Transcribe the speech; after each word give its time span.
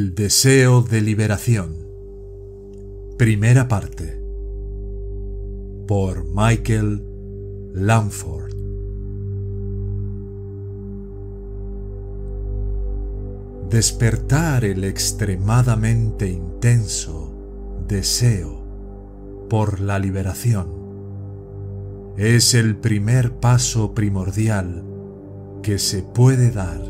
El 0.00 0.14
deseo 0.14 0.80
de 0.80 1.02
liberación. 1.02 1.76
Primera 3.18 3.68
parte. 3.68 4.18
Por 5.86 6.24
Michael 6.24 7.04
Lamford. 7.74 8.54
Despertar 13.68 14.64
el 14.64 14.84
extremadamente 14.84 16.30
intenso 16.30 17.34
deseo 17.86 18.64
por 19.50 19.80
la 19.80 19.98
liberación 19.98 22.14
es 22.16 22.54
el 22.54 22.76
primer 22.76 23.32
paso 23.32 23.92
primordial 23.92 24.82
que 25.62 25.78
se 25.78 26.02
puede 26.02 26.52
dar 26.52 26.80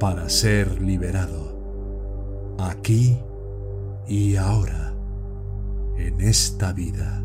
para 0.00 0.30
ser 0.30 0.80
liberado 0.80 1.51
aquí 2.58 3.18
y 4.06 4.36
ahora, 4.36 4.94
en 5.96 6.20
esta 6.20 6.72
vida. 6.72 7.24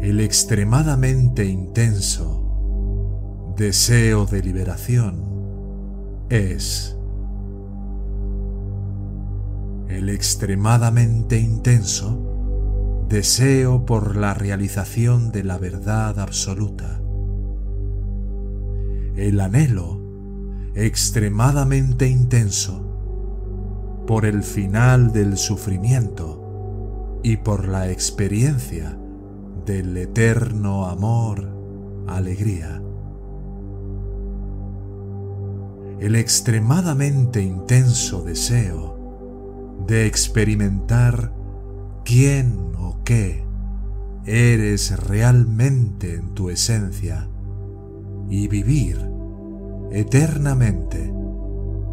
El 0.00 0.20
extremadamente 0.20 1.44
intenso 1.44 3.52
deseo 3.56 4.24
de 4.24 4.42
liberación 4.42 5.30
es 6.30 6.96
el 9.88 10.08
extremadamente 10.08 11.38
intenso 11.38 13.06
deseo 13.08 13.84
por 13.84 14.16
la 14.16 14.32
realización 14.32 15.32
de 15.32 15.44
la 15.44 15.58
verdad 15.58 16.18
absoluta, 16.20 17.02
el 19.16 19.40
anhelo 19.40 19.99
extremadamente 20.74 22.08
intenso 22.08 22.86
por 24.06 24.24
el 24.24 24.42
final 24.42 25.12
del 25.12 25.36
sufrimiento 25.36 27.20
y 27.22 27.38
por 27.38 27.68
la 27.68 27.90
experiencia 27.90 28.96
del 29.66 29.96
eterno 29.96 30.86
amor, 30.86 31.48
alegría. 32.06 32.82
El 35.98 36.16
extremadamente 36.16 37.42
intenso 37.42 38.22
deseo 38.22 39.80
de 39.86 40.06
experimentar 40.06 41.32
quién 42.04 42.72
o 42.78 43.02
qué 43.04 43.44
eres 44.24 44.98
realmente 45.08 46.14
en 46.14 46.34
tu 46.34 46.48
esencia 46.48 47.28
y 48.28 48.48
vivir 48.48 49.19
eternamente 49.90 51.12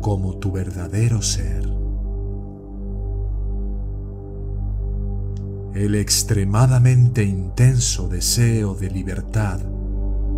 como 0.02 0.38
tu 0.38 0.52
verdadero 0.52 1.22
ser. 1.22 1.68
El 5.74 5.96
extremadamente 5.96 7.24
intenso 7.24 8.08
deseo 8.08 8.74
de 8.76 8.90
libertad 8.90 9.60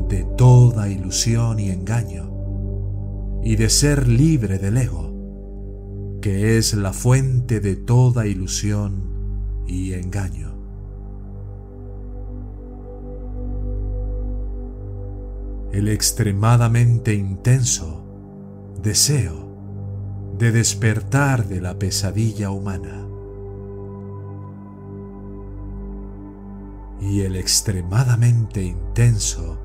de 0.09 0.23
toda 0.37 0.89
ilusión 0.89 1.59
y 1.59 1.69
engaño 1.69 2.31
y 3.43 3.55
de 3.55 3.69
ser 3.69 4.07
libre 4.07 4.57
del 4.57 4.77
ego, 4.77 6.19
que 6.21 6.57
es 6.57 6.73
la 6.73 6.93
fuente 6.93 7.59
de 7.59 7.75
toda 7.75 8.27
ilusión 8.27 9.65
y 9.67 9.93
engaño. 9.93 10.58
El 15.71 15.87
extremadamente 15.87 17.13
intenso 17.13 18.03
deseo 18.81 19.49
de 20.37 20.51
despertar 20.51 21.47
de 21.47 21.61
la 21.61 21.77
pesadilla 21.77 22.49
humana 22.49 23.05
y 27.01 27.21
el 27.21 27.35
extremadamente 27.35 28.63
intenso 28.63 29.57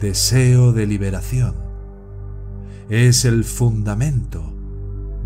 deseo 0.00 0.72
de 0.72 0.86
liberación 0.86 1.54
es 2.88 3.24
el 3.24 3.44
fundamento 3.44 4.54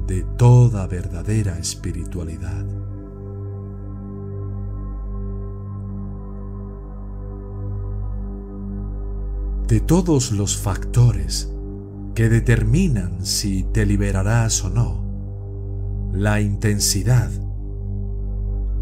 de 0.07 0.25
toda 0.37 0.87
verdadera 0.87 1.59
espiritualidad. 1.59 2.67
De 9.73 9.81
todos 9.81 10.33
los 10.33 10.59
factores 10.59 11.51
que 12.15 12.29
determinan 12.29 13.25
si 13.25 13.63
te 13.63 13.87
liberarás 13.87 14.63
o 14.65 14.69
no, 14.69 15.03
la 16.13 16.43
intensidad 16.43 17.31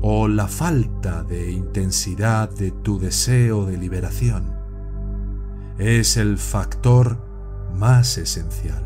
o 0.03 0.27
la 0.27 0.49
falta 0.49 1.23
de 1.23 1.53
intensidad 1.53 2.50
de 2.50 2.73
tu 2.73 2.99
deseo 2.99 3.67
de 3.67 3.79
liberación 3.79 4.53
es 5.79 6.17
el 6.17 6.39
factor 6.39 7.19
más 7.73 8.19
esencial. 8.19 8.83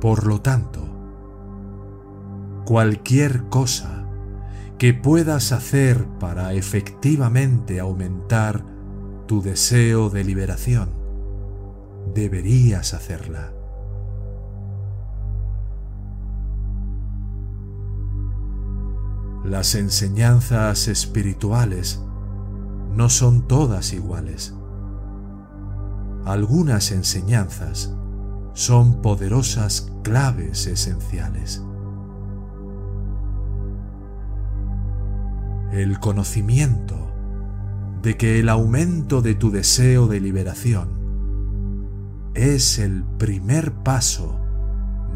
Por 0.00 0.24
lo 0.24 0.40
tanto, 0.40 0.86
cualquier 2.64 3.48
cosa 3.48 4.05
que 4.78 4.92
puedas 4.92 5.52
hacer 5.52 6.06
para 6.20 6.52
efectivamente 6.52 7.80
aumentar 7.80 8.64
tu 9.26 9.40
deseo 9.42 10.10
de 10.10 10.22
liberación, 10.24 10.90
deberías 12.14 12.92
hacerla. 12.94 13.52
Las 19.44 19.74
enseñanzas 19.74 20.88
espirituales 20.88 22.00
no 22.92 23.08
son 23.08 23.46
todas 23.46 23.92
iguales. 23.92 24.54
Algunas 26.24 26.90
enseñanzas 26.90 27.94
son 28.54 29.00
poderosas 29.02 29.92
claves 30.02 30.66
esenciales. 30.66 31.65
El 35.72 35.98
conocimiento 35.98 37.12
de 38.02 38.16
que 38.16 38.38
el 38.38 38.48
aumento 38.48 39.22
de 39.22 39.34
tu 39.34 39.50
deseo 39.50 40.06
de 40.06 40.20
liberación 40.20 40.96
es 42.34 42.78
el 42.78 43.02
primer 43.18 43.72
paso 43.72 44.38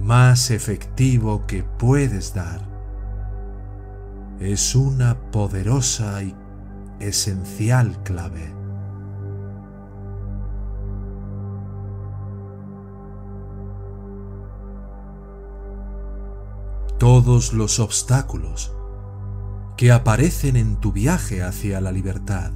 más 0.00 0.50
efectivo 0.50 1.46
que 1.46 1.62
puedes 1.62 2.34
dar. 2.34 2.68
Es 4.40 4.74
una 4.74 5.30
poderosa 5.30 6.22
y 6.22 6.34
esencial 6.98 8.02
clave. 8.02 8.54
Todos 16.98 17.52
los 17.52 17.78
obstáculos 17.80 18.74
que 19.80 19.92
aparecen 19.92 20.56
en 20.56 20.76
tu 20.76 20.92
viaje 20.92 21.42
hacia 21.42 21.80
la 21.80 21.90
libertad 21.90 22.52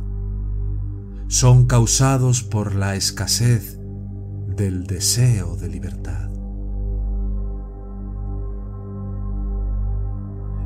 son 1.26 1.64
causados 1.64 2.42
por 2.42 2.74
la 2.74 2.96
escasez 2.96 3.80
del 4.46 4.86
deseo 4.86 5.56
de 5.56 5.70
libertad. 5.70 6.30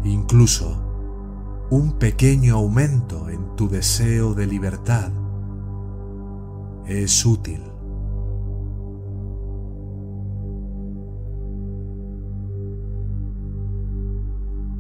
Incluso 0.02 0.82
un 1.70 1.93
pequeño 1.93 2.56
aumento 2.56 3.28
en 3.28 3.54
tu 3.54 3.69
deseo 3.69 4.34
de 4.34 4.49
libertad 4.49 5.12
es 6.88 7.25
útil. 7.25 7.62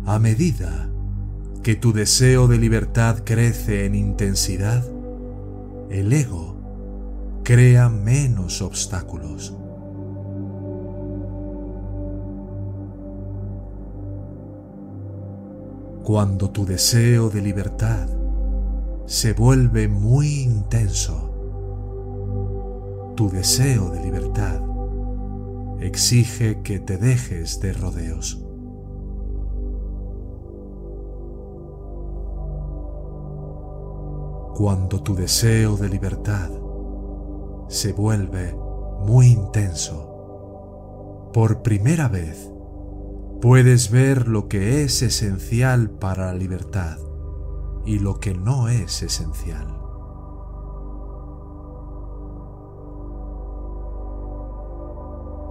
A 0.06 0.18
medida 0.18 0.90
que 1.68 1.76
tu 1.76 1.92
deseo 1.92 2.48
de 2.48 2.56
libertad 2.56 3.18
crece 3.26 3.84
en 3.84 3.94
intensidad, 3.94 4.82
el 5.90 6.10
ego 6.14 6.56
crea 7.44 7.90
menos 7.90 8.62
obstáculos. 8.62 9.54
Cuando 16.04 16.48
tu 16.48 16.64
deseo 16.64 17.28
de 17.28 17.42
libertad 17.42 18.08
se 19.04 19.34
vuelve 19.34 19.88
muy 19.88 20.44
intenso, 20.44 21.34
tu 23.14 23.28
deseo 23.28 23.90
de 23.90 24.02
libertad 24.04 24.58
exige 25.80 26.62
que 26.62 26.78
te 26.78 26.96
dejes 26.96 27.60
de 27.60 27.74
rodeos. 27.74 28.47
Cuando 34.58 35.00
tu 35.00 35.14
deseo 35.14 35.76
de 35.76 35.88
libertad 35.88 36.50
se 37.68 37.92
vuelve 37.92 38.58
muy 39.06 39.28
intenso, 39.28 41.30
por 41.32 41.62
primera 41.62 42.08
vez 42.08 42.52
puedes 43.40 43.92
ver 43.92 44.26
lo 44.26 44.48
que 44.48 44.82
es 44.82 45.00
esencial 45.02 45.90
para 45.90 46.26
la 46.26 46.34
libertad 46.34 46.98
y 47.84 48.00
lo 48.00 48.18
que 48.18 48.34
no 48.34 48.66
es 48.66 49.00
esencial. 49.04 49.78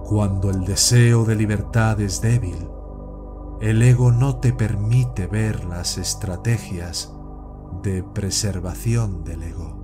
Cuando 0.04 0.50
el 0.50 0.66
deseo 0.66 1.24
de 1.24 1.34
libertad 1.34 1.98
es 2.02 2.20
débil, 2.20 2.68
el 3.62 3.80
ego 3.80 4.12
no 4.12 4.36
te 4.36 4.52
permite 4.52 5.26
ver 5.26 5.64
las 5.64 5.96
estrategias 5.96 7.14
de 7.82 8.02
preservación 8.02 9.24
del 9.24 9.42
ego. 9.42 9.78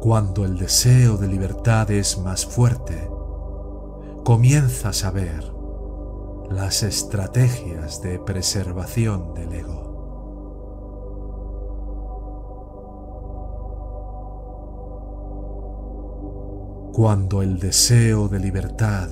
Cuando 0.00 0.44
el 0.44 0.58
deseo 0.58 1.16
de 1.16 1.28
libertad 1.28 1.88
es 1.92 2.18
más 2.18 2.44
fuerte, 2.44 3.08
comienzas 4.24 5.04
a 5.04 5.12
ver 5.12 5.52
las 6.50 6.82
estrategias 6.82 8.02
de 8.02 8.18
preservación 8.18 9.32
del 9.34 9.52
ego. 9.52 9.91
Cuando 16.92 17.40
el 17.40 17.58
deseo 17.58 18.28
de 18.28 18.38
libertad 18.38 19.08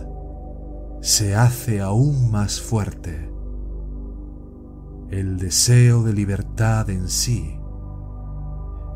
se 1.00 1.34
hace 1.34 1.80
aún 1.80 2.30
más 2.30 2.60
fuerte, 2.60 3.32
el 5.08 5.38
deseo 5.38 6.02
de 6.02 6.12
libertad 6.12 6.90
en 6.90 7.08
sí 7.08 7.58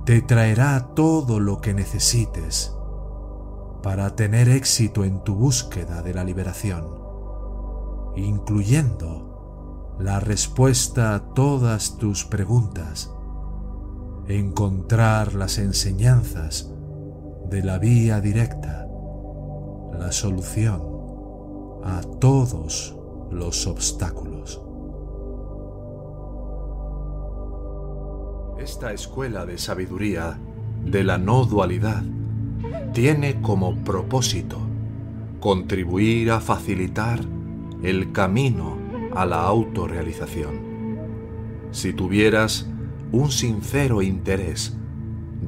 te 0.04 0.20
traerá 0.20 0.90
todo 0.94 1.40
lo 1.40 1.62
que 1.62 1.72
necesites 1.72 2.76
para 3.82 4.16
tener 4.16 4.50
éxito 4.50 5.04
en 5.04 5.24
tu 5.24 5.34
búsqueda 5.34 6.02
de 6.02 6.12
la 6.12 6.22
liberación, 6.22 6.84
incluyendo 8.16 9.96
la 9.98 10.20
respuesta 10.20 11.14
a 11.14 11.32
todas 11.32 11.96
tus 11.96 12.26
preguntas, 12.26 13.10
encontrar 14.28 15.32
las 15.32 15.56
enseñanzas 15.56 16.70
de 17.48 17.62
la 17.62 17.78
vía 17.78 18.20
directa, 18.20 18.86
la 19.98 20.10
solución 20.12 20.80
a 21.84 22.00
todos 22.20 22.96
los 23.30 23.66
obstáculos. 23.66 24.60
Esta 28.58 28.92
escuela 28.92 29.44
de 29.44 29.58
sabiduría 29.58 30.38
de 30.84 31.04
la 31.04 31.18
no 31.18 31.44
dualidad 31.44 32.02
tiene 32.92 33.40
como 33.42 33.76
propósito 33.84 34.58
contribuir 35.40 36.30
a 36.30 36.40
facilitar 36.40 37.20
el 37.82 38.12
camino 38.12 38.78
a 39.14 39.26
la 39.26 39.42
autorrealización. 39.42 40.74
Si 41.70 41.92
tuvieras 41.92 42.66
un 43.12 43.30
sincero 43.30 44.00
interés 44.00 44.76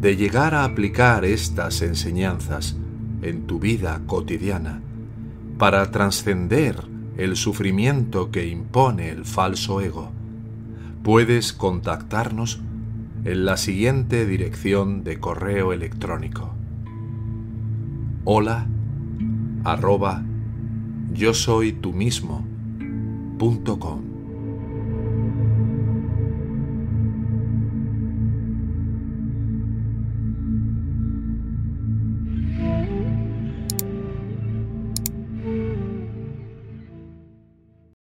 de 0.00 0.16
llegar 0.16 0.54
a 0.54 0.64
aplicar 0.64 1.25
estas 1.25 1.82
enseñanzas 1.82 2.76
en 3.22 3.46
tu 3.46 3.58
vida 3.58 4.02
cotidiana 4.06 4.81
para 5.58 5.90
trascender 5.90 6.82
el 7.16 7.37
sufrimiento 7.37 8.31
que 8.31 8.46
impone 8.46 9.08
el 9.08 9.25
falso 9.25 9.81
ego, 9.81 10.12
puedes 11.02 11.52
contactarnos 11.52 12.60
en 13.25 13.44
la 13.44 13.56
siguiente 13.56 14.26
dirección 14.26 15.02
de 15.02 15.19
correo 15.19 15.72
electrónico. 15.72 16.54
Hola 18.25 18.66
arroba 19.64 20.22
yo 21.12 21.32
soy 21.32 21.72
tú 21.72 21.94
mismo. 21.94 22.44